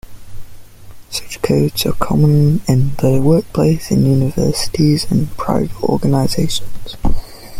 Such 1.11 1.39
codes 1.43 1.85
are 1.85 1.91
common 1.93 2.61
in 2.67 2.95
the 2.95 3.21
workplace, 3.21 3.91
in 3.91 4.03
universities, 4.07 5.05
and 5.11 5.19
in 5.29 5.35
private 5.35 5.79
organizations. 5.83 6.97